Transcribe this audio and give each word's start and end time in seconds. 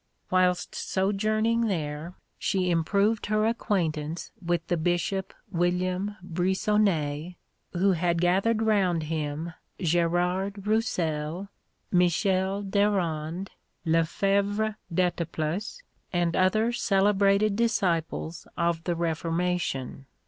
Whilst 0.31 0.73
sojourning 0.73 1.67
there 1.67 2.15
she 2.39 2.71
improved 2.71 3.27
her 3.27 3.45
acquaintance 3.45 4.31
with 4.43 4.65
the 4.65 4.75
Bishop, 4.75 5.31
William 5.51 6.15
Briçonnet, 6.25 7.35
who 7.73 7.91
had 7.91 8.19
gathered 8.19 8.63
around 8.63 9.03
him 9.03 9.53
Gerard 9.79 10.65
Roussel, 10.65 11.49
Michael 11.91 12.63
d'Arande, 12.63 13.49
Lefèvre 13.85 14.73
d'Etaples, 14.91 15.83
and 16.11 16.35
other 16.35 16.71
celebrated 16.71 17.55
disciples 17.55 18.47
of 18.57 18.83
the 18.85 18.95
Reformation. 18.95 20.07